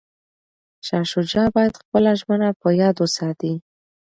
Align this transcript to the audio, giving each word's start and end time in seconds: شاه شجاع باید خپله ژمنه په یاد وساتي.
شاه 0.87 1.05
شجاع 1.11 1.47
باید 1.55 1.79
خپله 1.81 2.11
ژمنه 2.19 2.49
په 2.61 2.67
یاد 2.81 2.95
وساتي. 2.99 3.53